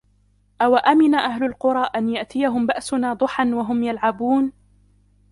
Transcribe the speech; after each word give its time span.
أوأمن 0.61 1.15
أهل 1.15 1.43
القرى 1.43 1.79
أن 1.95 2.09
يأتيهم 2.09 2.65
بأسنا 2.67 3.13
ضحى 3.13 3.53
وهم 3.53 3.83
يلعبون 3.83 4.51